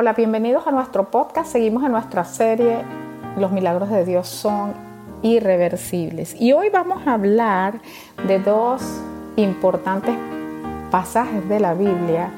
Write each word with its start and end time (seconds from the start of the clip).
Hola, 0.00 0.12
bienvenidos 0.12 0.64
a 0.68 0.70
nuestro 0.70 1.10
podcast. 1.10 1.50
Seguimos 1.50 1.82
en 1.82 1.90
nuestra 1.90 2.22
serie 2.24 2.84
Los 3.36 3.50
milagros 3.50 3.90
de 3.90 4.04
Dios 4.04 4.28
son 4.28 4.72
irreversibles. 5.22 6.40
Y 6.40 6.52
hoy 6.52 6.68
vamos 6.70 7.04
a 7.04 7.14
hablar 7.14 7.80
de 8.24 8.38
dos 8.38 8.80
importantes 9.34 10.14
pasajes 10.92 11.48
de 11.48 11.58
la 11.58 11.74
Biblia 11.74 12.30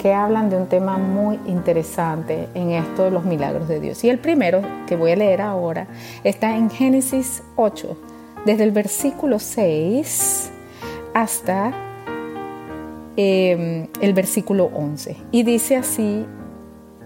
que 0.00 0.14
hablan 0.14 0.48
de 0.48 0.58
un 0.58 0.68
tema 0.68 0.96
muy 0.96 1.40
interesante 1.46 2.48
en 2.54 2.70
esto 2.70 3.02
de 3.02 3.10
los 3.10 3.24
milagros 3.24 3.66
de 3.66 3.80
Dios. 3.80 4.04
Y 4.04 4.10
el 4.10 4.20
primero 4.20 4.62
que 4.86 4.94
voy 4.94 5.10
a 5.10 5.16
leer 5.16 5.42
ahora 5.42 5.88
está 6.22 6.56
en 6.56 6.70
Génesis 6.70 7.42
8, 7.56 7.96
desde 8.46 8.62
el 8.62 8.70
versículo 8.70 9.40
6 9.40 10.52
hasta 11.14 11.72
em, 13.16 13.88
el 14.00 14.14
versículo 14.14 14.70
11. 14.72 15.16
Y 15.32 15.42
dice 15.42 15.74
así 15.74 16.24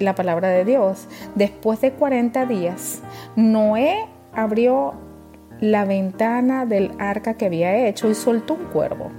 la 0.02 0.14
palabra 0.14 0.48
de 0.48 0.64
Dios. 0.64 1.08
Después 1.34 1.80
de 1.80 1.92
40 1.92 2.46
días, 2.46 3.02
Noé 3.36 4.06
abrió 4.32 4.94
la 5.60 5.84
ventana 5.84 6.66
del 6.66 6.93
arca 6.98 7.34
que 7.34 7.46
había 7.46 7.86
hecho 7.86 8.10
y 8.10 8.14
soltó 8.14 8.54
un 8.54 8.64
cuervo 8.66 9.10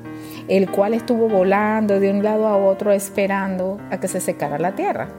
el 0.47 0.69
cual 0.69 0.93
estuvo 0.93 1.27
volando 1.27 1.99
de 1.99 2.11
un 2.11 2.23
lado 2.23 2.47
a 2.47 2.57
otro 2.57 2.91
esperando 2.91 3.79
a 3.89 3.99
que 3.99 4.07
se 4.07 4.19
secara 4.19 4.59
la 4.59 4.73
tierra. 4.73 5.09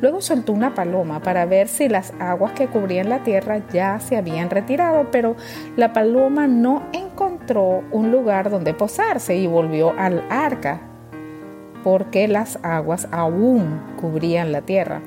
Luego 0.00 0.20
soltó 0.20 0.52
una 0.52 0.74
paloma 0.74 1.20
para 1.20 1.44
ver 1.46 1.68
si 1.68 1.88
las 1.88 2.12
aguas 2.18 2.52
que 2.52 2.68
cubrían 2.68 3.08
la 3.08 3.22
tierra 3.22 3.62
ya 3.72 4.00
se 4.00 4.16
habían 4.16 4.50
retirado, 4.50 5.10
pero 5.10 5.36
la 5.76 5.92
paloma 5.92 6.46
no 6.46 6.84
encontró 6.92 7.82
un 7.90 8.10
lugar 8.10 8.50
donde 8.50 8.74
posarse 8.74 9.36
y 9.36 9.46
volvió 9.46 9.92
al 9.98 10.24
arca 10.30 10.89
porque 11.82 12.28
las 12.28 12.58
aguas 12.62 13.08
aún 13.10 13.80
cubrían 14.00 14.52
la 14.52 14.62
tierra. 14.62 15.00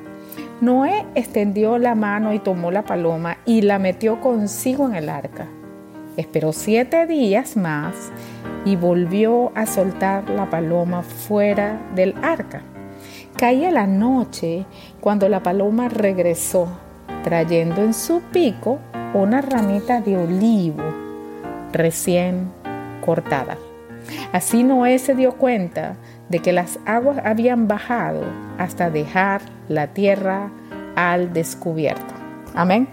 Noé 0.62 1.06
extendió 1.16 1.78
la 1.78 1.96
mano 1.96 2.34
y 2.34 2.40
tomó 2.40 2.72
la 2.72 2.84
paloma 2.84 3.38
y 3.46 3.62
la 3.62 3.80
metió 3.80 4.22
consigo 4.22 4.88
en 4.88 4.96
el 4.96 5.10
arca. 5.10 5.48
Esperó 6.16 6.54
siete 6.54 7.08
días 7.08 7.58
más 7.58 7.96
y 8.66 8.76
volvió 8.76 9.52
a 9.56 9.66
soltar 9.66 10.30
la 10.30 10.50
paloma 10.50 11.02
fuera 11.02 11.82
del 11.96 12.16
arca. 12.22 12.62
Caía 13.36 13.72
la 13.72 13.88
noche 13.88 14.66
cuando 15.02 15.28
la 15.28 15.42
paloma 15.42 15.90
regresó, 15.90 16.68
trayendo 17.24 17.82
en 17.82 17.94
su 17.94 18.22
pico 18.22 18.80
una 19.14 19.42
ramita 19.42 20.02
de 20.02 20.18
olivo 20.18 20.84
recién 21.72 22.52
cortada. 23.04 23.58
Así 24.32 24.64
Noé 24.64 25.00
se 25.00 25.16
dio 25.16 25.34
cuenta 25.34 25.96
de 26.34 26.40
que 26.40 26.52
las 26.52 26.80
aguas 26.88 27.20
habían 27.24 27.68
bajado 27.68 28.24
hasta 28.58 28.90
dejar 28.90 29.44
la 29.70 29.94
tierra 29.94 30.50
al 30.96 31.32
descubierto. 31.32 32.12
Amén. 32.56 32.88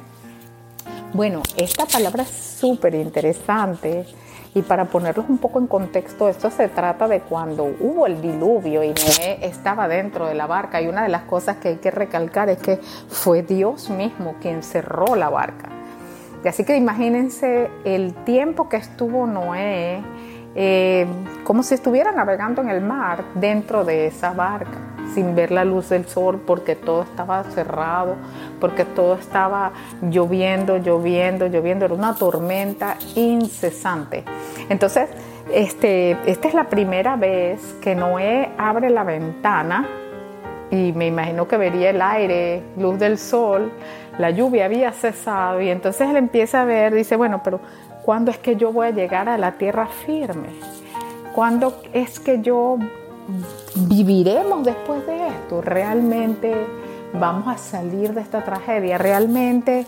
Bueno, 1.14 1.42
esta 1.56 1.86
palabra 1.86 2.24
es 2.24 2.28
súper 2.28 2.94
interesante 2.94 4.04
y 4.52 4.60
para 4.60 4.84
ponerlos 4.84 5.24
un 5.30 5.38
poco 5.38 5.58
en 5.58 5.68
contexto, 5.68 6.28
esto 6.28 6.50
se 6.50 6.68
trata 6.68 7.08
de 7.08 7.20
cuando 7.20 7.64
hubo 7.64 8.06
el 8.06 8.20
diluvio 8.20 8.82
y 8.82 8.88
Noé 8.88 9.38
estaba 9.40 9.88
dentro 9.88 10.26
de 10.26 10.34
la 10.34 10.46
barca. 10.46 10.82
Y 10.82 10.88
una 10.88 11.02
de 11.04 11.08
las 11.08 11.22
cosas 11.22 11.56
que 11.56 11.68
hay 11.68 11.76
que 11.76 11.90
recalcar 11.90 12.50
es 12.50 12.58
que 12.58 12.76
fue 13.08 13.42
Dios 13.42 13.88
mismo 13.88 14.34
quien 14.42 14.62
cerró 14.62 15.16
la 15.16 15.30
barca. 15.30 15.70
Y 16.44 16.48
así 16.48 16.64
que 16.64 16.76
imagínense 16.76 17.70
el 17.86 18.12
tiempo 18.24 18.68
que 18.68 18.76
estuvo 18.76 19.26
Noé 19.26 20.02
eh, 20.54 21.06
como 21.44 21.62
si 21.62 21.74
estuviera 21.74 22.12
navegando 22.12 22.62
en 22.62 22.70
el 22.70 22.80
mar 22.80 23.24
dentro 23.34 23.84
de 23.84 24.06
esa 24.06 24.32
barca, 24.32 24.78
sin 25.14 25.34
ver 25.34 25.50
la 25.50 25.64
luz 25.64 25.88
del 25.88 26.06
sol 26.06 26.40
porque 26.46 26.76
todo 26.76 27.02
estaba 27.02 27.42
cerrado, 27.44 28.16
porque 28.60 28.84
todo 28.84 29.14
estaba 29.14 29.72
lloviendo, 30.02 30.78
lloviendo, 30.78 31.46
lloviendo, 31.46 31.84
era 31.84 31.94
una 31.94 32.14
tormenta 32.14 32.96
incesante. 33.14 34.24
Entonces, 34.68 35.08
este, 35.52 36.16
esta 36.26 36.48
es 36.48 36.54
la 36.54 36.64
primera 36.64 37.16
vez 37.16 37.60
que 37.80 37.94
Noé 37.94 38.50
abre 38.56 38.90
la 38.90 39.02
ventana 39.02 39.88
y 40.70 40.92
me 40.92 41.08
imagino 41.08 41.48
que 41.48 41.56
vería 41.56 41.90
el 41.90 42.00
aire, 42.00 42.62
luz 42.76 42.98
del 42.98 43.18
sol, 43.18 43.72
la 44.18 44.30
lluvia 44.30 44.66
había 44.66 44.92
cesado 44.92 45.60
y 45.60 45.70
entonces 45.70 46.08
él 46.08 46.16
empieza 46.16 46.62
a 46.62 46.64
ver, 46.64 46.94
dice, 46.94 47.16
bueno, 47.16 47.40
pero 47.42 47.60
¿cuándo 48.04 48.30
es 48.30 48.38
que 48.38 48.56
yo 48.56 48.72
voy 48.72 48.88
a 48.88 48.90
llegar 48.90 49.28
a 49.28 49.38
la 49.38 49.52
tierra 49.52 49.86
firme? 49.86 50.48
¿Cuándo 51.34 51.80
es 51.92 52.18
que 52.18 52.40
yo 52.40 52.78
viviremos 53.88 54.64
después 54.64 55.06
de 55.06 55.28
esto? 55.28 55.60
¿Realmente 55.62 56.54
vamos 57.12 57.48
a 57.48 57.58
salir 57.58 58.14
de 58.14 58.20
esta 58.20 58.44
tragedia? 58.44 58.98
¿Realmente 58.98 59.86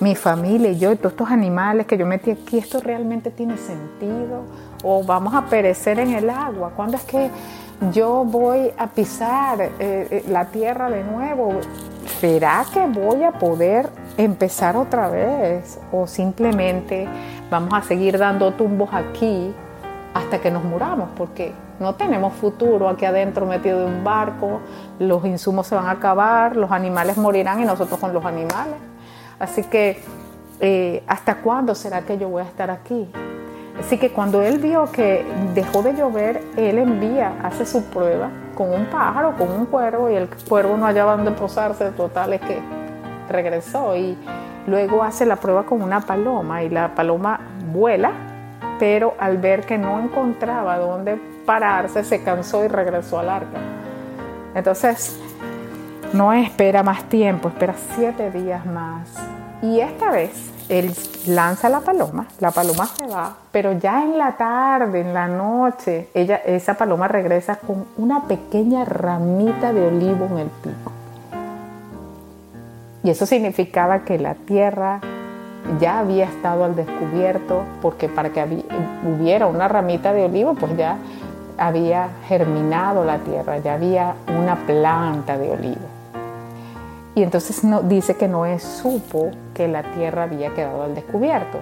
mi 0.00 0.16
familia 0.16 0.70
y 0.70 0.78
yo 0.78 0.92
y 0.92 0.96
todos 0.96 1.12
estos 1.12 1.30
animales 1.30 1.86
que 1.86 1.96
yo 1.96 2.06
metí 2.06 2.32
aquí, 2.32 2.58
esto 2.58 2.80
realmente 2.80 3.30
tiene 3.30 3.56
sentido? 3.56 4.42
¿O 4.82 5.04
vamos 5.04 5.34
a 5.34 5.46
perecer 5.46 6.00
en 6.00 6.12
el 6.14 6.28
agua? 6.28 6.72
¿Cuándo 6.74 6.96
es 6.96 7.04
que 7.04 7.30
yo 7.92 8.24
voy 8.24 8.70
a 8.76 8.88
pisar 8.88 9.60
eh, 9.60 9.70
eh, 9.78 10.24
la 10.28 10.46
tierra 10.46 10.90
de 10.90 11.04
nuevo? 11.04 11.60
¿Será 12.20 12.64
que 12.72 12.86
voy 12.86 13.22
a 13.22 13.32
poder 13.32 13.88
empezar 14.16 14.76
otra 14.76 15.08
vez? 15.08 15.78
¿O 15.92 16.06
simplemente 16.06 17.08
vamos 17.52 17.74
a 17.74 17.82
seguir 17.82 18.16
dando 18.16 18.52
tumbos 18.52 18.88
aquí 18.94 19.54
hasta 20.14 20.40
que 20.40 20.50
nos 20.50 20.64
muramos? 20.64 21.10
Porque 21.16 21.52
no 21.78 21.94
tenemos 21.96 22.32
futuro 22.32 22.88
aquí 22.88 23.04
adentro 23.04 23.44
metido 23.44 23.80
de 23.80 23.84
un 23.84 24.02
barco, 24.02 24.60
los 24.98 25.22
insumos 25.26 25.66
se 25.66 25.74
van 25.74 25.86
a 25.86 25.92
acabar, 25.92 26.56
los 26.56 26.72
animales 26.72 27.18
morirán 27.18 27.60
y 27.60 27.64
nosotros 27.66 28.00
con 28.00 28.14
los 28.14 28.24
animales. 28.24 28.76
Así 29.38 29.64
que, 29.64 30.00
eh, 30.60 31.04
¿hasta 31.06 31.36
cuándo 31.36 31.74
será 31.74 32.00
que 32.02 32.16
yo 32.16 32.30
voy 32.30 32.40
a 32.40 32.46
estar 32.46 32.70
aquí? 32.70 33.06
Así 33.78 33.98
que 33.98 34.10
cuando 34.10 34.40
él 34.40 34.58
vio 34.58 34.90
que 34.90 35.24
dejó 35.54 35.82
de 35.82 35.94
llover, 35.94 36.42
él 36.56 36.78
envía, 36.78 37.34
hace 37.42 37.66
su 37.66 37.84
prueba 37.84 38.30
con 38.54 38.72
un 38.72 38.86
pájaro, 38.86 39.36
con 39.36 39.50
un 39.50 39.66
cuervo, 39.66 40.08
y 40.08 40.14
el 40.14 40.28
cuervo 40.48 40.76
no 40.78 40.86
hallaba 40.86 41.16
dónde 41.16 41.32
posarse, 41.32 41.90
total 41.90 42.32
es 42.32 42.40
que 42.40 42.60
regresó 43.28 43.94
y 43.96 44.16
luego 44.66 45.02
hace 45.02 45.26
la 45.26 45.36
prueba 45.36 45.64
con 45.64 45.82
una 45.82 46.00
paloma 46.00 46.62
y 46.62 46.68
la 46.68 46.94
paloma 46.94 47.40
vuela, 47.72 48.12
pero 48.78 49.14
al 49.18 49.38
ver 49.38 49.64
que 49.66 49.78
no 49.78 50.00
encontraba 50.00 50.78
dónde 50.78 51.20
pararse, 51.46 52.04
se 52.04 52.22
cansó 52.22 52.64
y 52.64 52.68
regresó 52.68 53.18
al 53.18 53.28
arca. 53.28 53.58
Entonces, 54.54 55.18
no 56.12 56.32
espera 56.32 56.82
más 56.82 57.04
tiempo, 57.04 57.48
espera 57.48 57.74
siete 57.94 58.30
días 58.30 58.64
más. 58.66 59.08
Y 59.62 59.80
esta 59.80 60.10
vez 60.10 60.52
él 60.68 60.94
lanza 61.26 61.68
la 61.68 61.80
paloma, 61.80 62.26
la 62.40 62.50
paloma 62.50 62.86
se 62.86 63.06
va, 63.06 63.36
pero 63.50 63.72
ya 63.72 64.02
en 64.02 64.18
la 64.18 64.36
tarde, 64.36 65.00
en 65.00 65.14
la 65.14 65.28
noche, 65.28 66.08
ella, 66.14 66.36
esa 66.36 66.74
paloma 66.74 67.08
regresa 67.08 67.56
con 67.56 67.86
una 67.96 68.22
pequeña 68.24 68.84
ramita 68.84 69.72
de 69.72 69.86
olivo 69.86 70.26
en 70.26 70.38
el 70.38 70.48
pico. 70.48 70.92
Y 73.04 73.10
eso 73.10 73.26
significaba 73.26 74.04
que 74.04 74.18
la 74.18 74.34
tierra 74.34 75.00
ya 75.80 76.00
había 76.00 76.24
estado 76.24 76.64
al 76.64 76.76
descubierto, 76.76 77.62
porque 77.80 78.08
para 78.08 78.30
que 78.30 78.64
hubiera 79.04 79.46
una 79.46 79.68
ramita 79.68 80.12
de 80.12 80.24
olivo, 80.24 80.54
pues 80.54 80.76
ya 80.76 80.98
había 81.58 82.08
germinado 82.26 83.04
la 83.04 83.18
tierra, 83.18 83.58
ya 83.58 83.74
había 83.74 84.14
una 84.28 84.56
planta 84.66 85.38
de 85.38 85.50
olivo. 85.50 86.02
Y 87.14 87.22
entonces 87.22 87.62
no, 87.62 87.82
dice 87.82 88.16
que 88.16 88.26
Noé 88.26 88.58
supo 88.58 89.30
que 89.54 89.68
la 89.68 89.82
tierra 89.82 90.24
había 90.24 90.54
quedado 90.54 90.84
al 90.84 90.94
descubierto. 90.94 91.58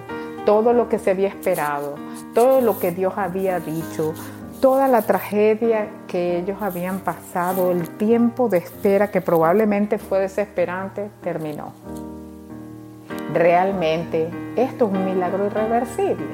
Todo 0.46 0.72
lo 0.72 0.88
que 0.88 0.98
se 0.98 1.10
había 1.10 1.28
esperado, 1.28 1.96
todo 2.34 2.60
lo 2.60 2.78
que 2.78 2.92
Dios 2.92 3.14
había 3.16 3.58
dicho, 3.58 4.14
toda 4.60 4.88
la 4.88 5.02
tragedia 5.02 5.88
que 6.06 6.38
ellos 6.38 6.58
habían 6.60 7.00
pasado, 7.00 7.70
el 7.70 7.88
tiempo 7.96 8.48
de 8.48 8.58
espera 8.58 9.10
que 9.10 9.20
probablemente 9.20 9.98
fue 9.98 10.20
desesperante, 10.20 11.10
terminó. 11.22 11.72
Realmente 13.32 14.28
esto 14.56 14.86
es 14.86 14.92
un 14.92 15.04
milagro 15.04 15.46
irreversible. 15.46 16.26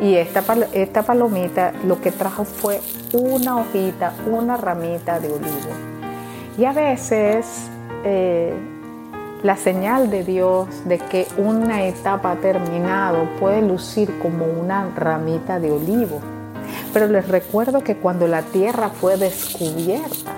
Y 0.00 0.14
esta, 0.14 0.42
esta 0.72 1.02
palomita 1.02 1.72
lo 1.84 2.00
que 2.00 2.12
trajo 2.12 2.44
fue 2.44 2.80
una 3.12 3.56
hojita, 3.56 4.12
una 4.30 4.56
ramita 4.56 5.18
de 5.18 5.28
olivo. 5.28 5.70
Y 6.58 6.64
a 6.66 6.72
veces 6.72 7.68
eh, 8.04 8.54
la 9.42 9.56
señal 9.56 10.10
de 10.10 10.22
Dios 10.22 10.68
de 10.84 10.98
que 10.98 11.26
una 11.38 11.84
etapa 11.84 12.32
ha 12.32 12.36
terminado 12.36 13.28
puede 13.40 13.62
lucir 13.62 14.18
como 14.20 14.44
una 14.44 14.90
ramita 14.94 15.58
de 15.58 15.72
olivo. 15.72 16.20
Pero 16.96 17.08
les 17.08 17.28
recuerdo 17.28 17.84
que 17.84 17.96
cuando 17.96 18.26
la 18.26 18.40
tierra 18.40 18.88
fue 18.88 19.18
descubierta, 19.18 20.32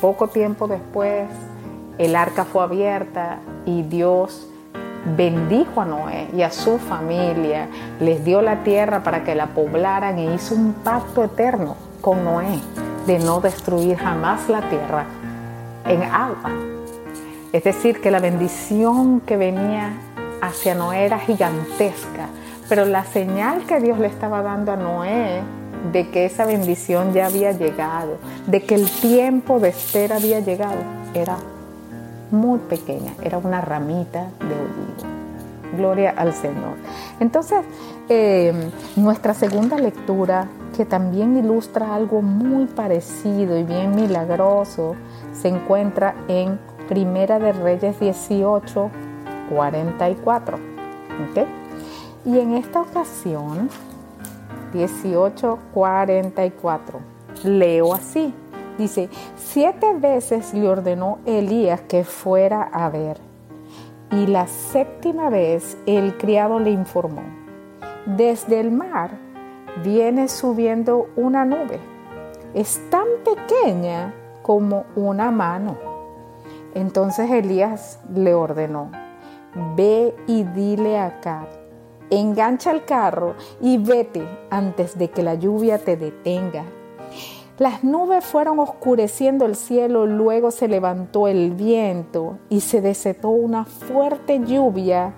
poco 0.00 0.28
tiempo 0.28 0.66
después, 0.66 1.26
el 1.98 2.16
arca 2.16 2.46
fue 2.46 2.62
abierta 2.62 3.40
y 3.66 3.82
Dios 3.82 4.48
bendijo 5.14 5.82
a 5.82 5.84
Noé 5.84 6.28
y 6.34 6.40
a 6.40 6.50
su 6.50 6.78
familia, 6.78 7.68
les 8.00 8.24
dio 8.24 8.40
la 8.40 8.62
tierra 8.62 9.02
para 9.02 9.24
que 9.24 9.34
la 9.34 9.48
poblaran 9.48 10.18
e 10.18 10.34
hizo 10.34 10.54
un 10.54 10.72
pacto 10.72 11.22
eterno 11.22 11.76
con 12.00 12.24
Noé 12.24 12.60
de 13.06 13.18
no 13.18 13.42
destruir 13.42 13.98
jamás 13.98 14.48
la 14.48 14.66
tierra 14.70 15.04
en 15.86 16.02
agua. 16.02 16.50
Es 17.52 17.62
decir, 17.62 18.00
que 18.00 18.10
la 18.10 18.20
bendición 18.20 19.20
que 19.20 19.36
venía 19.36 19.92
hacia 20.40 20.74
Noé 20.74 21.04
era 21.04 21.18
gigantesca, 21.18 22.28
pero 22.70 22.86
la 22.86 23.04
señal 23.04 23.66
que 23.66 23.80
Dios 23.80 23.98
le 23.98 24.06
estaba 24.06 24.40
dando 24.40 24.72
a 24.72 24.76
Noé 24.76 25.42
de 25.92 26.10
que 26.10 26.26
esa 26.26 26.44
bendición 26.44 27.12
ya 27.12 27.26
había 27.26 27.52
llegado, 27.52 28.16
de 28.46 28.62
que 28.62 28.74
el 28.74 28.90
tiempo 28.90 29.60
de 29.60 29.68
espera 29.68 30.16
había 30.16 30.40
llegado, 30.40 30.78
era 31.14 31.36
muy 32.30 32.58
pequeña, 32.58 33.12
era 33.22 33.38
una 33.38 33.60
ramita 33.60 34.28
de 34.40 34.54
olivo. 34.54 35.14
Gloria 35.76 36.14
al 36.16 36.32
Señor. 36.34 36.76
Entonces, 37.20 37.58
eh, 38.08 38.70
nuestra 38.96 39.34
segunda 39.34 39.76
lectura, 39.76 40.48
que 40.76 40.84
también 40.84 41.36
ilustra 41.36 41.94
algo 41.94 42.22
muy 42.22 42.66
parecido 42.66 43.58
y 43.58 43.64
bien 43.64 43.94
milagroso, 43.94 44.94
se 45.32 45.48
encuentra 45.48 46.14
en 46.28 46.58
Primera 46.88 47.38
de 47.38 47.52
Reyes 47.52 47.98
18, 47.98 48.90
44. 49.50 50.58
Y 52.26 52.38
en 52.38 52.54
esta 52.54 52.80
ocasión, 52.80 53.68
18, 54.74 55.58
44, 55.72 56.98
leo 57.44 57.94
así. 57.94 58.34
Dice, 58.76 59.08
siete 59.36 59.94
veces 59.94 60.52
le 60.52 60.68
ordenó 60.68 61.18
Elías 61.24 61.80
que 61.82 62.02
fuera 62.02 62.62
a 62.62 62.90
ver. 62.90 63.18
Y 64.10 64.26
la 64.26 64.48
séptima 64.48 65.30
vez 65.30 65.78
el 65.86 66.16
criado 66.18 66.58
le 66.58 66.70
informó, 66.70 67.22
desde 68.04 68.60
el 68.60 68.70
mar 68.72 69.12
viene 69.82 70.28
subiendo 70.28 71.06
una 71.16 71.44
nube. 71.44 71.78
Es 72.52 72.80
tan 72.90 73.06
pequeña 73.24 74.12
como 74.42 74.84
una 74.96 75.30
mano. 75.30 75.76
Entonces 76.74 77.30
Elías 77.30 78.00
le 78.12 78.34
ordenó, 78.34 78.90
ve 79.76 80.14
y 80.26 80.42
dile 80.42 80.98
acá, 80.98 81.46
engancha 82.10 82.70
el 82.70 82.84
carro 82.84 83.34
y 83.60 83.78
vete 83.78 84.26
antes 84.50 84.98
de 84.98 85.10
que 85.10 85.22
la 85.22 85.34
lluvia 85.34 85.78
te 85.78 85.96
detenga. 85.96 86.64
Las 87.58 87.84
nubes 87.84 88.24
fueron 88.24 88.58
oscureciendo 88.58 89.46
el 89.46 89.54
cielo, 89.54 90.06
luego 90.06 90.50
se 90.50 90.66
levantó 90.66 91.28
el 91.28 91.52
viento 91.52 92.38
y 92.48 92.60
se 92.60 92.80
desató 92.80 93.28
una 93.28 93.64
fuerte 93.64 94.40
lluvia 94.44 95.14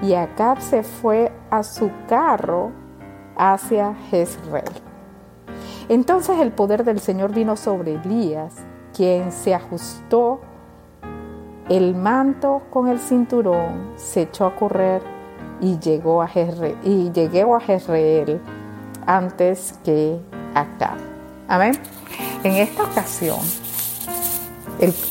y 0.00 0.14
Acab 0.14 0.60
se 0.60 0.84
fue 0.84 1.32
a 1.50 1.64
su 1.64 1.90
carro 2.08 2.70
hacia 3.36 3.94
Jezreel. 4.10 4.70
Entonces 5.88 6.38
el 6.38 6.52
poder 6.52 6.84
del 6.84 7.00
Señor 7.00 7.34
vino 7.34 7.56
sobre 7.56 7.94
Elías, 7.94 8.54
quien 8.94 9.32
se 9.32 9.52
ajustó 9.52 10.40
el 11.68 11.96
manto 11.96 12.62
con 12.70 12.88
el 12.88 13.00
cinturón, 13.00 13.92
se 13.96 14.22
echó 14.22 14.46
a 14.46 14.54
correr 14.54 15.02
y 15.62 15.78
llegó 15.78 16.20
a 16.20 16.28
y 16.82 17.10
llegó 17.12 17.56
a 17.56 17.60
Jezreel 17.60 18.40
antes 19.06 19.78
que 19.84 20.18
Acab. 20.54 20.98
Amén. 21.48 21.72
En 22.42 22.54
esta 22.54 22.82
ocasión, 22.82 23.38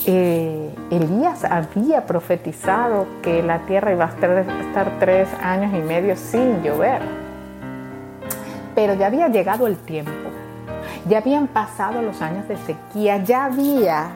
eh, 0.05 0.75
Elías 0.91 1.45
había 1.45 2.05
profetizado 2.05 3.07
que 3.21 3.41
la 3.41 3.59
tierra 3.59 3.93
iba 3.93 4.05
a 4.05 4.09
estar, 4.09 4.99
tres 4.99 5.29
años 5.41 5.73
y 5.73 5.81
medio 5.81 6.17
sin 6.17 6.61
llover. 6.61 7.01
Pero 8.75 8.93
ya 8.95 9.07
había 9.07 9.29
llegado 9.29 9.67
el 9.67 9.77
tiempo, 9.77 10.11
ya 11.07 11.19
habían 11.19 11.47
pasado 11.47 12.01
los 12.01 12.21
años 12.21 12.47
de 12.49 12.57
sequía, 12.57 13.23
ya 13.23 13.45
había, 13.45 14.11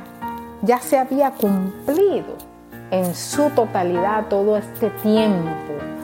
ya 0.62 0.80
se 0.80 0.98
había 0.98 1.32
cumplido 1.32 2.36
en 2.92 3.16
su 3.16 3.50
totalidad 3.52 4.28
todo 4.28 4.58
este 4.58 4.90
tiempo 5.02 5.95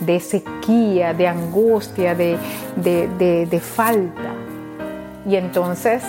de 0.00 0.20
sequía, 0.20 1.14
de 1.14 1.28
angustia, 1.28 2.14
de, 2.14 2.38
de 2.76 3.60
falta. 3.60 4.34
Y 5.26 5.36
entonces 5.36 6.02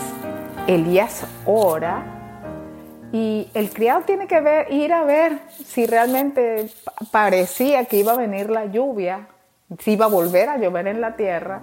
Elías 0.67 1.25
ora 1.45 2.19
y 3.11 3.49
el 3.53 3.71
criado 3.71 4.01
tiene 4.01 4.27
que 4.27 4.67
ir 4.69 4.93
a 4.93 5.03
ver 5.03 5.39
si 5.65 5.87
realmente 5.87 6.69
parecía 7.11 7.85
que 7.85 7.97
iba 7.97 8.13
a 8.13 8.17
venir 8.17 8.49
la 8.49 8.65
lluvia, 8.65 9.27
si 9.79 9.93
iba 9.93 10.05
a 10.05 10.09
volver 10.09 10.49
a 10.49 10.57
llover 10.57 10.87
en 10.87 11.01
la 11.01 11.15
tierra. 11.15 11.61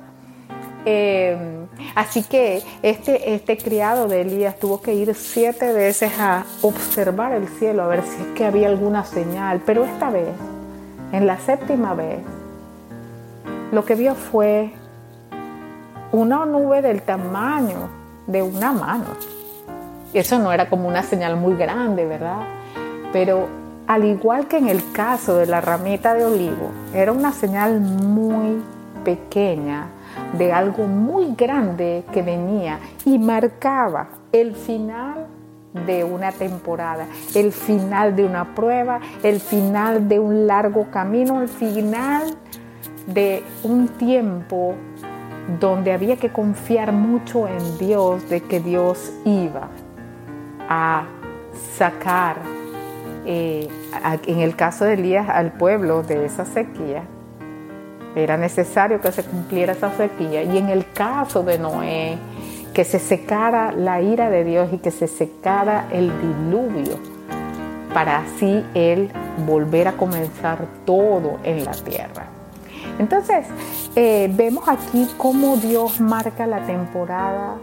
Em, 0.84 1.66
así 1.94 2.22
que 2.24 2.62
este, 2.82 3.34
este 3.34 3.56
criado 3.58 4.08
de 4.08 4.22
Elías 4.22 4.58
tuvo 4.58 4.80
que 4.80 4.94
ir 4.94 5.14
siete 5.14 5.72
veces 5.72 6.12
a 6.18 6.44
observar 6.62 7.32
el 7.32 7.48
cielo, 7.48 7.82
a 7.82 7.88
ver 7.88 8.02
si 8.02 8.22
es 8.22 8.28
que 8.36 8.44
había 8.44 8.68
alguna 8.68 9.04
señal. 9.04 9.62
Pero 9.64 9.84
esta 9.84 10.10
vez, 10.10 10.34
en 11.12 11.26
la 11.26 11.38
séptima 11.38 11.94
vez, 11.94 12.20
lo 13.72 13.84
que 13.84 13.94
vio 13.94 14.14
fue 14.14 14.72
una 16.12 16.46
nube 16.46 16.82
del 16.82 17.02
tamaño 17.02 17.88
de 18.26 18.42
una 18.42 18.72
mano. 18.72 19.06
Eso 20.12 20.38
no 20.38 20.52
era 20.52 20.68
como 20.68 20.88
una 20.88 21.02
señal 21.02 21.36
muy 21.36 21.54
grande, 21.56 22.06
¿verdad? 22.06 22.42
Pero 23.12 23.48
al 23.86 24.04
igual 24.04 24.46
que 24.48 24.58
en 24.58 24.68
el 24.68 24.92
caso 24.92 25.36
de 25.36 25.46
la 25.46 25.60
ramita 25.60 26.14
de 26.14 26.24
olivo, 26.24 26.70
era 26.94 27.12
una 27.12 27.32
señal 27.32 27.80
muy 27.80 28.62
pequeña 29.04 29.88
de 30.36 30.52
algo 30.52 30.86
muy 30.86 31.34
grande 31.34 32.04
que 32.12 32.22
venía 32.22 32.80
y 33.04 33.18
marcaba 33.18 34.08
el 34.32 34.54
final 34.54 35.26
de 35.84 36.04
una 36.04 36.32
temporada, 36.32 37.06
el 37.34 37.52
final 37.52 38.16
de 38.16 38.24
una 38.24 38.54
prueba, 38.54 39.00
el 39.22 39.40
final 39.40 40.08
de 40.08 40.18
un 40.18 40.46
largo 40.46 40.90
camino, 40.90 41.42
el 41.42 41.48
final 41.48 42.36
de 43.06 43.42
un 43.62 43.88
tiempo 43.88 44.74
donde 45.60 45.92
había 45.92 46.16
que 46.16 46.30
confiar 46.30 46.92
mucho 46.92 47.46
en 47.46 47.78
Dios, 47.78 48.28
de 48.28 48.40
que 48.42 48.60
Dios 48.60 49.12
iba 49.24 49.68
a 50.68 51.04
sacar, 51.76 52.38
eh, 53.24 53.68
en 54.26 54.40
el 54.40 54.56
caso 54.56 54.84
de 54.84 54.94
Elías, 54.94 55.28
al 55.28 55.52
pueblo 55.52 56.02
de 56.02 56.26
esa 56.26 56.44
sequía. 56.44 57.04
Era 58.16 58.36
necesario 58.36 59.00
que 59.00 59.12
se 59.12 59.22
cumpliera 59.24 59.72
esa 59.72 59.94
sequía. 59.94 60.42
Y 60.42 60.56
en 60.56 60.68
el 60.70 60.90
caso 60.90 61.42
de 61.42 61.58
Noé, 61.58 62.18
que 62.76 62.84
se 62.84 62.98
secara 62.98 63.72
la 63.72 64.02
ira 64.02 64.28
de 64.28 64.44
Dios 64.44 64.68
y 64.70 64.76
que 64.76 64.90
se 64.90 65.08
secara 65.08 65.88
el 65.90 66.12
diluvio, 66.20 66.98
para 67.94 68.18
así 68.18 68.62
él 68.74 69.10
volver 69.46 69.88
a 69.88 69.92
comenzar 69.92 70.66
todo 70.84 71.38
en 71.42 71.64
la 71.64 71.72
tierra. 71.72 72.26
Entonces, 72.98 73.46
eh, 73.94 74.30
vemos 74.30 74.68
aquí 74.68 75.08
cómo 75.16 75.56
Dios 75.56 76.02
marca 76.02 76.46
la 76.46 76.66
temporada 76.66 77.54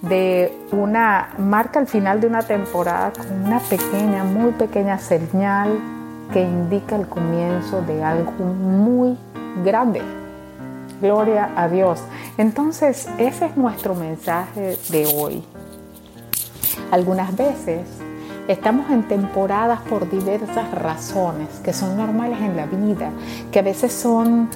de 0.00 0.50
una, 0.72 1.34
marca 1.36 1.78
el 1.78 1.86
final 1.86 2.22
de 2.22 2.26
una 2.26 2.40
temporada 2.40 3.12
con 3.12 3.44
una 3.44 3.58
pequeña, 3.58 4.24
muy 4.24 4.52
pequeña 4.52 4.96
señal 4.96 5.78
que 6.32 6.40
indica 6.40 6.96
el 6.96 7.06
comienzo 7.06 7.82
de 7.82 8.02
algo 8.02 8.32
muy 8.32 9.18
grande. 9.62 10.00
Gloria 11.00 11.50
a 11.56 11.68
Dios. 11.68 12.00
Entonces, 12.36 13.08
ese 13.18 13.46
es 13.46 13.56
nuestro 13.56 13.94
mensaje 13.94 14.76
de 14.90 15.06
hoy. 15.06 15.42
Algunas 16.90 17.36
veces 17.36 17.86
Estamos 18.50 18.90
en 18.90 19.04
temporadas 19.04 19.80
por 19.82 20.10
diversas 20.10 20.72
razones 20.72 21.48
que 21.62 21.72
son 21.72 21.96
normales 21.96 22.40
en 22.40 22.56
la 22.56 22.66
vida, 22.66 23.10
que 23.52 23.60
a 23.60 23.62
veces 23.62 23.92
son 23.92 24.48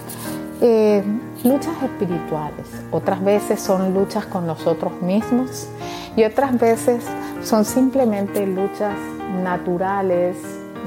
eh, 0.61 1.05
luchas 1.45 1.81
espirituales, 1.81 2.67
otras 2.91 3.23
veces 3.23 3.61
son 3.61 3.95
luchas 3.95 4.27
con 4.27 4.49
nosotros 4.49 5.01
mismos 5.01 5.69
y 6.17 6.25
otras 6.25 6.59
veces 6.59 7.05
son 7.45 7.65
simplemente 7.65 8.45
luchas 8.49 8.97
naturales 9.45 10.39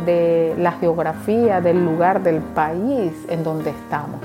de 0.05 0.53
la 0.57 0.73
geografía, 0.73 1.61
del 1.61 1.85
lugar, 1.85 2.21
del 2.21 2.41
país 2.41 3.13
en 3.29 3.41
donde 3.41 3.69
estamos, 3.69 4.19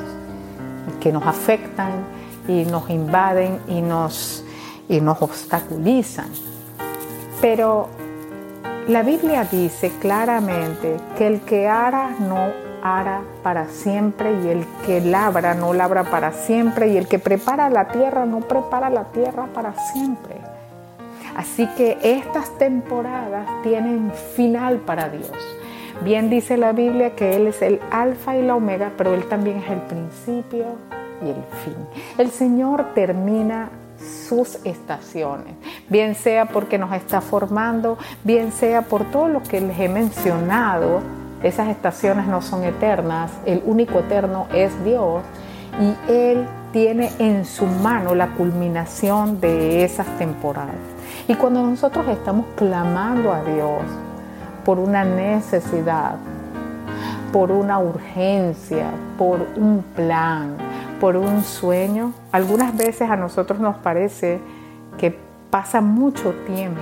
que 1.02 1.12
nos 1.12 1.26
afectan 1.26 2.04
y 2.46 2.64
nos 2.64 2.88
invaden 2.88 3.58
y 3.68 3.80
nos, 3.80 4.44
y 4.88 5.00
nos 5.00 5.20
obstaculizan. 5.20 6.28
Pero 7.40 7.88
la 8.88 9.02
Biblia 9.02 9.44
dice 9.50 9.92
claramente 10.00 10.96
que 11.18 11.26
el 11.26 11.40
que 11.40 11.68
ara 11.68 12.10
no 12.20 12.50
ara 12.82 13.22
para 13.42 13.68
siempre 13.68 14.32
y 14.42 14.48
el 14.48 14.66
que 14.84 15.00
labra 15.00 15.54
no 15.54 15.72
labra 15.72 16.04
para 16.04 16.32
siempre 16.32 16.88
y 16.88 16.96
el 16.96 17.06
que 17.06 17.18
prepara 17.18 17.70
la 17.70 17.88
tierra 17.88 18.26
no 18.26 18.40
prepara 18.40 18.90
la 18.90 19.04
tierra 19.04 19.46
para 19.54 19.74
siempre. 19.92 20.36
Así 21.36 21.66
que 21.76 21.98
estas 22.02 22.58
temporadas 22.58 23.48
tienen 23.62 24.12
final 24.34 24.78
para 24.78 25.08
Dios. 25.08 25.30
Bien 26.00 26.30
dice 26.30 26.56
la 26.56 26.72
Biblia 26.72 27.14
que 27.14 27.36
Él 27.36 27.46
es 27.46 27.62
el 27.62 27.80
alfa 27.90 28.36
y 28.36 28.42
la 28.42 28.56
omega, 28.56 28.92
pero 28.96 29.14
Él 29.14 29.24
también 29.28 29.58
es 29.58 29.70
el 29.70 29.80
principio 29.82 30.64
y 31.24 31.28
el 31.28 31.44
fin. 31.64 31.76
El 32.18 32.30
Señor 32.30 32.94
termina 32.94 33.70
sus 34.28 34.58
estaciones. 34.64 35.54
bien 35.88 36.14
sea 36.14 36.46
porque 36.46 36.78
nos 36.78 36.92
está 36.92 37.20
formando, 37.20 37.98
bien 38.24 38.50
sea 38.50 38.82
por 38.82 39.04
todo 39.10 39.28
lo 39.28 39.42
que 39.42 39.60
les 39.60 39.78
he 39.78 39.88
mencionado. 39.88 41.00
Esas 41.42 41.68
estaciones 41.68 42.26
no 42.26 42.40
son 42.40 42.64
eternas, 42.64 43.30
el 43.46 43.62
único 43.64 43.98
eterno 43.98 44.46
es 44.54 44.72
Dios 44.84 45.22
y 45.80 46.12
Él 46.12 46.46
tiene 46.72 47.10
en 47.18 47.44
su 47.44 47.66
mano 47.66 48.14
la 48.14 48.28
culminación 48.28 49.40
de 49.40 49.84
esas 49.84 50.06
temporadas. 50.18 50.74
Y 51.28 51.34
cuando 51.34 51.62
nosotros 51.62 52.08
estamos 52.08 52.46
clamando 52.56 53.32
a 53.32 53.42
Dios 53.42 53.82
por 54.64 54.78
una 54.78 55.04
necesidad, 55.04 56.16
por 57.32 57.50
una 57.50 57.78
urgencia, 57.78 58.90
por 59.18 59.46
un 59.56 59.82
plan, 59.94 60.56
por 61.00 61.16
un 61.16 61.42
sueño, 61.42 62.12
algunas 62.30 62.76
veces 62.76 63.10
a 63.10 63.16
nosotros 63.16 63.58
nos 63.58 63.76
parece 63.76 64.40
que 64.98 65.18
pasa 65.50 65.80
mucho 65.80 66.32
tiempo 66.46 66.80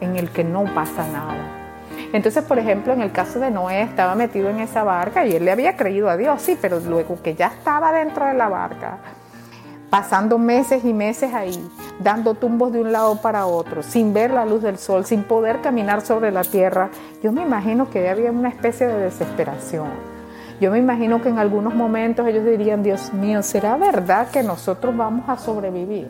en 0.00 0.16
el 0.16 0.30
que 0.30 0.44
no 0.44 0.64
pasa 0.74 1.06
nada. 1.08 1.58
Entonces, 2.12 2.42
por 2.44 2.58
ejemplo, 2.58 2.92
en 2.92 3.02
el 3.02 3.12
caso 3.12 3.38
de 3.38 3.50
Noé, 3.50 3.82
estaba 3.82 4.14
metido 4.14 4.48
en 4.48 4.60
esa 4.60 4.82
barca 4.82 5.26
y 5.26 5.32
él 5.36 5.44
le 5.44 5.50
había 5.50 5.76
creído 5.76 6.08
a 6.08 6.16
Dios, 6.16 6.40
sí, 6.40 6.56
pero 6.60 6.80
luego 6.80 7.20
que 7.22 7.34
ya 7.34 7.48
estaba 7.48 7.92
dentro 7.92 8.24
de 8.24 8.34
la 8.34 8.48
barca, 8.48 8.98
pasando 9.90 10.38
meses 10.38 10.84
y 10.84 10.92
meses 10.92 11.32
ahí, 11.34 11.58
dando 11.98 12.34
tumbos 12.34 12.72
de 12.72 12.80
un 12.80 12.92
lado 12.92 13.16
para 13.20 13.46
otro, 13.46 13.82
sin 13.82 14.12
ver 14.12 14.30
la 14.30 14.44
luz 14.44 14.62
del 14.62 14.78
sol, 14.78 15.04
sin 15.04 15.22
poder 15.24 15.60
caminar 15.60 16.02
sobre 16.02 16.30
la 16.30 16.44
tierra, 16.44 16.90
yo 17.22 17.32
me 17.32 17.42
imagino 17.42 17.88
que 17.88 18.08
había 18.08 18.30
una 18.30 18.50
especie 18.50 18.86
de 18.86 18.98
desesperación. 19.00 19.88
Yo 20.60 20.72
me 20.72 20.78
imagino 20.78 21.22
que 21.22 21.28
en 21.28 21.38
algunos 21.38 21.74
momentos 21.74 22.26
ellos 22.26 22.44
dirían, 22.44 22.82
Dios 22.82 23.12
mío, 23.12 23.42
¿será 23.42 23.76
verdad 23.76 24.28
que 24.28 24.42
nosotros 24.42 24.96
vamos 24.96 25.28
a 25.28 25.38
sobrevivir? 25.38 26.08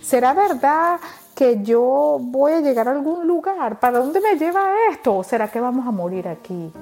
¿Será 0.00 0.32
verdad 0.32 0.98
que 1.34 1.62
yo 1.62 2.18
voy 2.20 2.52
a 2.52 2.60
llegar 2.60 2.88
a 2.88 2.92
algún 2.92 3.26
lugar? 3.26 3.78
¿Para 3.80 3.98
dónde 3.98 4.20
me 4.20 4.38
lleva 4.38 4.64
esto? 4.90 5.16
¿O 5.16 5.24
será 5.24 5.48
que 5.48 5.60
vamos 5.60 5.86
a 5.86 5.90
morir 5.90 6.26
aquí? 6.26 6.72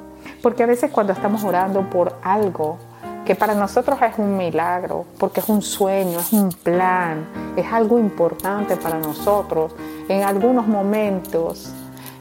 Porque 0.41 0.63
a 0.63 0.67
veces 0.67 0.91
cuando 0.93 1.13
estamos 1.13 1.43
orando 1.43 1.89
por 1.91 2.15
algo, 2.23 2.79
que 3.25 3.35
para 3.37 3.55
nosotros 3.55 4.01
es 4.03 4.19
un 4.19 4.37
milagro, 4.37 5.05
porque 5.19 5.41
es 5.41 5.49
un 5.49 5.63
sueño, 5.63 6.19
es 6.19 6.33
un 6.33 6.51
plan, 6.51 7.27
es 7.57 7.73
algo 7.73 7.99
importante 7.99 8.77
para 8.77 8.99
nosotros. 8.99 9.75
En 10.09 10.23
algunos 10.25 10.67
momentos 10.67 11.73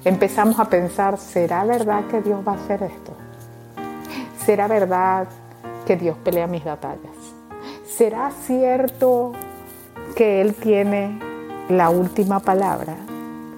empezamos 0.03 0.59
a 0.59 0.65
pensar, 0.65 1.17
¿será 1.17 1.63
verdad 1.63 2.03
que 2.05 2.21
Dios 2.21 2.39
va 2.47 2.53
a 2.53 2.55
hacer 2.55 2.83
esto? 2.83 3.13
¿Será 4.45 4.67
verdad 4.67 5.27
que 5.85 5.95
Dios 5.95 6.17
pelea 6.23 6.47
mis 6.47 6.63
batallas? 6.63 7.15
¿Será 7.85 8.31
cierto 8.45 9.33
que 10.15 10.41
Él 10.41 10.53
tiene 10.53 11.19
la 11.69 11.89
última 11.89 12.39
palabra? 12.39 12.95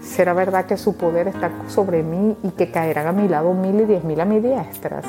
¿Será 0.03 0.33
verdad 0.33 0.65
que 0.65 0.77
su 0.77 0.95
poder 0.95 1.29
está 1.29 1.49
sobre 1.67 2.03
mí 2.03 2.35
y 2.43 2.49
que 2.49 2.69
caerán 2.69 3.07
a 3.07 3.11
mi 3.13 3.27
lado 3.27 3.53
mil 3.53 3.79
y 3.79 3.85
diez 3.85 4.03
mil 4.03 4.19
a 4.19 4.25
mi 4.25 4.39
diestra? 4.39 5.01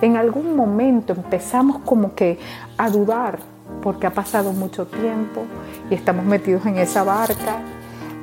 En 0.00 0.16
algún 0.16 0.56
momento 0.56 1.12
empezamos 1.12 1.82
como 1.84 2.14
que 2.14 2.38
a 2.78 2.88
dudar 2.88 3.38
porque 3.82 4.06
ha 4.06 4.10
pasado 4.10 4.52
mucho 4.52 4.86
tiempo 4.86 5.42
y 5.90 5.94
estamos 5.94 6.24
metidos 6.24 6.64
en 6.66 6.78
esa 6.78 7.04
barca 7.04 7.58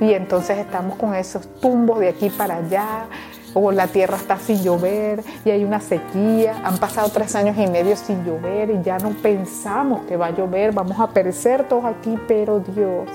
y 0.02 0.14
entonces 0.14 0.58
estamos 0.58 0.98
con 0.98 1.14
esos 1.14 1.48
tumbos 1.62 2.00
de 2.00 2.10
aquí 2.10 2.30
para 2.30 2.58
allá 2.58 3.06
o 3.54 3.72
la 3.72 3.88
tierra 3.88 4.18
está 4.18 4.38
sin 4.38 4.64
llover 4.64 5.24
y 5.46 5.52
hay 5.52 5.64
una 5.64 5.80
sequía, 5.80 6.62
han 6.64 6.78
pasado 6.80 7.10
tres 7.10 7.36
años 7.36 7.58
y 7.58 7.68
medio 7.68 7.96
sin 7.96 8.26
llover 8.26 8.72
y 8.72 8.82
ya 8.82 8.98
no 8.98 9.12
pensamos 9.12 10.02
que 10.08 10.18
va 10.18 10.28
a 10.28 10.32
llover, 10.32 10.74
vamos 10.74 11.00
a 11.00 11.10
perecer 11.10 11.68
todos 11.68 11.86
aquí, 11.86 12.18
pero 12.28 12.60
Dios 12.60 13.10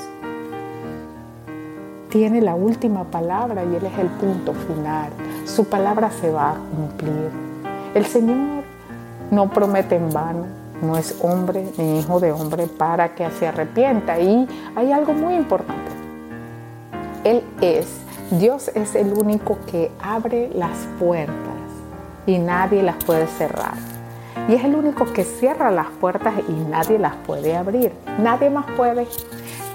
tiene 2.15 2.41
la 2.41 2.55
última 2.55 3.03
palabra 3.03 3.65
y 3.65 3.75
Él 3.75 3.87
es 3.87 3.99
el 3.99 4.07
punto 4.07 4.55
final. 4.55 5.11
Su 5.47 5.65
palabra 5.65 6.13
se 6.13 6.31
va 6.31 6.53
a 6.53 6.55
cumplir. 6.55 7.29
El 7.93 8.07
Señor 8.07 8.63
no 9.33 9.51
promete 9.51 9.97
en 9.97 10.13
vano, 10.13 10.47
no 10.81 10.97
es 10.97 11.19
hombre 11.23 11.73
ni 11.77 11.99
hijo 11.99 12.21
de 12.21 12.31
hombre 12.31 12.69
para 12.69 13.17
que 13.17 13.29
se 13.31 13.49
arrepienta. 13.49 14.21
Y 14.21 14.47
hay 14.77 14.93
algo 14.93 15.13
muy 15.13 15.35
importante. 15.35 15.91
Él 17.25 17.43
es, 17.61 17.89
Dios 18.31 18.69
es 18.77 18.95
el 18.95 19.13
único 19.13 19.59
que 19.67 19.91
abre 20.01 20.51
las 20.55 20.87
puertas 21.01 21.35
y 22.29 22.39
nadie 22.39 22.85
las 22.85 23.03
puede 23.03 23.27
cerrar. 23.27 23.75
Y 24.49 24.55
es 24.55 24.63
el 24.63 24.77
único 24.77 25.05
que 25.13 25.25
cierra 25.25 25.73
las 25.73 25.89
puertas 26.01 26.35
y 26.49 26.53
nadie 26.53 26.97
las 26.97 27.17
puede 27.27 27.57
abrir. 27.57 27.91
Nadie 28.21 28.51
más 28.51 28.67
puede. 28.77 29.09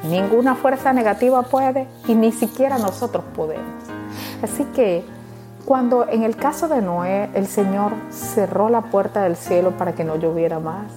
Ninguna 0.04 0.56
fuerza 0.56 0.94
negativa 0.94 1.42
puede 1.44 1.88
y 2.08 2.16
ni 2.16 2.32
siquiera 2.32 2.78
nosotros 2.78 3.24
podemos. 3.36 3.66
Así 4.42 4.64
que 4.76 5.04
cuando 5.66 6.08
en 6.08 6.24
el 6.24 6.36
caso 6.36 6.68
de 6.68 6.82
Noé 6.82 7.30
el 7.34 7.48
Señor 7.48 7.92
cerró 8.10 8.70
la 8.70 8.82
puerta 8.82 9.24
del 9.24 9.36
cielo 9.36 9.72
para 9.72 9.94
que 9.94 10.04
no 10.04 10.16
lloviera 10.16 10.60
más 10.60 10.92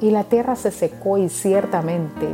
y 0.00 0.10
la 0.10 0.24
tierra 0.24 0.54
se 0.54 0.70
secó 0.70 1.16
y 1.16 1.28
ciertamente 1.30 2.28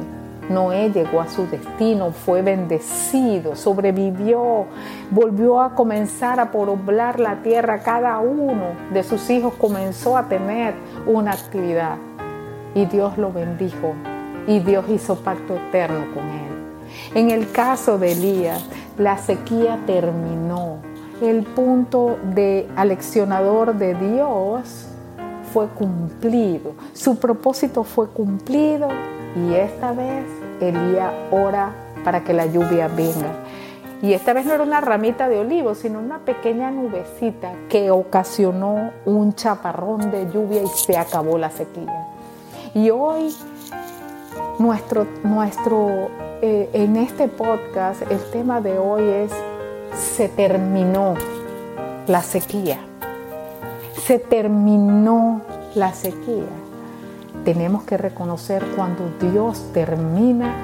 Noé 0.50 0.90
llegó 0.90 1.20
a 1.20 1.28
su 1.28 1.46
destino, 1.46 2.10
fue 2.10 2.42
bendecido, 2.42 3.54
sobrevivió, 3.54 4.66
volvió 5.10 5.60
a 5.60 5.74
comenzar 5.76 6.40
a 6.40 6.50
poblar 6.50 7.20
la 7.20 7.42
tierra. 7.42 7.78
Cada 7.78 8.18
uno 8.18 8.74
de 8.92 9.04
sus 9.04 9.30
hijos 9.30 9.54
comenzó 9.54 10.16
a 10.16 10.28
tener 10.28 10.74
una 11.06 11.30
actividad 11.30 11.96
y 12.74 12.86
Dios 12.86 13.16
lo 13.18 13.32
bendijo 13.32 13.94
y 14.46 14.60
Dios 14.60 14.84
hizo 14.88 15.16
pacto 15.16 15.56
eterno 15.56 16.06
con 16.14 16.24
él. 16.24 16.52
En 17.14 17.30
el 17.30 17.50
caso 17.50 17.98
de 17.98 18.12
Elías, 18.12 18.64
la 18.98 19.18
sequía 19.18 19.78
terminó. 19.86 20.78
El 21.20 21.44
punto 21.44 22.18
de 22.34 22.68
aleccionador 22.76 23.74
de 23.74 23.94
Dios 23.94 24.86
fue 25.52 25.68
cumplido. 25.68 26.72
Su 26.92 27.18
propósito 27.18 27.84
fue 27.84 28.08
cumplido 28.08 28.88
y 29.36 29.54
esta 29.54 29.92
vez 29.92 30.24
Elías 30.60 31.12
ora 31.30 31.70
para 32.04 32.24
que 32.24 32.32
la 32.32 32.46
lluvia 32.46 32.88
venga. 32.88 33.32
Y 34.02 34.14
esta 34.14 34.32
vez 34.32 34.44
no 34.46 34.54
era 34.54 34.64
una 34.64 34.80
ramita 34.80 35.28
de 35.28 35.38
olivo, 35.38 35.76
sino 35.76 36.00
una 36.00 36.18
pequeña 36.18 36.72
nubecita 36.72 37.52
que 37.68 37.92
ocasionó 37.92 38.90
un 39.04 39.32
chaparrón 39.34 40.10
de 40.10 40.28
lluvia 40.28 40.60
y 40.62 40.66
se 40.66 40.96
acabó 40.96 41.38
la 41.38 41.50
sequía. 41.50 42.08
Y 42.74 42.90
hoy 42.90 43.32
nuestro, 44.58 45.06
nuestro, 45.24 46.10
eh, 46.42 46.70
en 46.72 46.96
este 46.96 47.28
podcast 47.28 48.02
el 48.10 48.20
tema 48.30 48.60
de 48.60 48.78
hoy 48.78 49.02
es 49.02 49.32
se 49.96 50.28
terminó 50.28 51.14
la 52.06 52.22
sequía. 52.22 52.78
Se 54.04 54.18
terminó 54.18 55.42
la 55.74 55.92
sequía. 55.92 56.48
Tenemos 57.44 57.84
que 57.84 57.96
reconocer 57.96 58.64
cuando 58.76 59.04
Dios 59.20 59.70
termina 59.72 60.54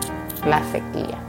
la 0.46 0.62
sequía. 0.64 1.27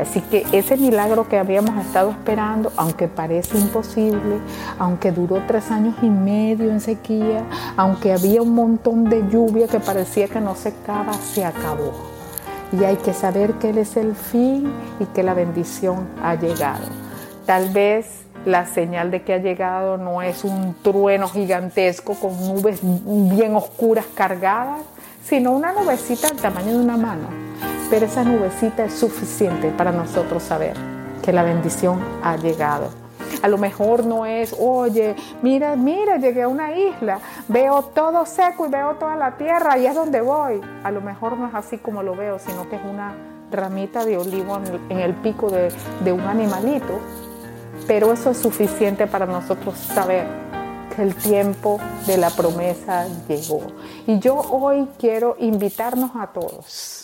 Así 0.00 0.20
que 0.20 0.44
ese 0.52 0.76
milagro 0.76 1.28
que 1.28 1.38
habíamos 1.38 1.76
estado 1.84 2.10
esperando, 2.10 2.72
aunque 2.76 3.06
parece 3.06 3.58
imposible, 3.58 4.38
aunque 4.78 5.12
duró 5.12 5.42
tres 5.46 5.70
años 5.70 5.94
y 6.02 6.10
medio 6.10 6.70
en 6.70 6.80
sequía, 6.80 7.44
aunque 7.76 8.12
había 8.12 8.42
un 8.42 8.54
montón 8.54 9.04
de 9.04 9.22
lluvia 9.30 9.68
que 9.68 9.78
parecía 9.78 10.26
que 10.26 10.40
no 10.40 10.56
secaba, 10.56 11.12
se 11.14 11.44
acabó. 11.44 11.92
Y 12.72 12.82
hay 12.82 12.96
que 12.96 13.12
saber 13.12 13.54
que 13.54 13.70
Él 13.70 13.78
es 13.78 13.96
el 13.96 14.16
fin 14.16 14.72
y 14.98 15.04
que 15.06 15.22
la 15.22 15.34
bendición 15.34 16.08
ha 16.22 16.34
llegado. 16.34 16.86
Tal 17.46 17.68
vez 17.68 18.24
la 18.44 18.66
señal 18.66 19.12
de 19.12 19.22
que 19.22 19.34
ha 19.34 19.38
llegado 19.38 19.96
no 19.96 20.22
es 20.22 20.42
un 20.42 20.74
trueno 20.82 21.28
gigantesco 21.28 22.14
con 22.14 22.32
nubes 22.48 22.80
bien 22.82 23.54
oscuras 23.54 24.06
cargadas, 24.14 24.80
sino 25.24 25.52
una 25.52 25.72
nubecita 25.72 26.28
del 26.28 26.38
tamaño 26.38 26.72
de 26.72 26.84
una 26.84 26.96
mano 26.96 27.43
esa 28.02 28.24
nubecita 28.24 28.84
es 28.84 28.94
suficiente 28.94 29.70
para 29.70 29.92
nosotros 29.92 30.42
saber 30.42 30.74
que 31.22 31.32
la 31.32 31.42
bendición 31.42 32.00
ha 32.22 32.36
llegado. 32.36 32.88
A 33.42 33.48
lo 33.48 33.58
mejor 33.58 34.04
no 34.04 34.26
es, 34.26 34.54
oye, 34.58 35.14
mira, 35.42 35.76
mira, 35.76 36.16
llegué 36.16 36.42
a 36.42 36.48
una 36.48 36.76
isla, 36.76 37.20
veo 37.46 37.82
todo 37.82 38.24
seco 38.26 38.66
y 38.66 38.70
veo 38.70 38.94
toda 38.94 39.16
la 39.16 39.36
tierra 39.36 39.78
y 39.78 39.86
es 39.86 39.94
donde 39.94 40.20
voy. 40.20 40.60
A 40.82 40.90
lo 40.90 41.00
mejor 41.02 41.36
no 41.36 41.48
es 41.48 41.54
así 41.54 41.78
como 41.78 42.02
lo 42.02 42.16
veo, 42.16 42.38
sino 42.38 42.68
que 42.68 42.76
es 42.76 42.82
una 42.84 43.14
ramita 43.50 44.04
de 44.04 44.16
olivo 44.16 44.58
en 44.88 44.98
el, 44.98 45.14
pico 45.14 45.50
de 45.50 46.12
un 46.12 46.22
animalito. 46.22 46.98
Pero 47.86 48.12
eso 48.12 48.30
es 48.30 48.38
suficiente 48.38 49.06
para 49.06 49.26
nosotros 49.26 49.76
saber 49.76 50.26
que 50.96 51.02
el 51.02 51.14
tiempo 51.14 51.78
de 52.06 52.16
la 52.16 52.30
promesa 52.30 53.06
llegó. 53.28 53.60
Y 54.06 54.18
yo 54.20 54.36
hoy 54.36 54.88
quiero 54.98 55.36
invitarnos 55.38 56.12
a 56.14 56.28
todos 56.28 57.03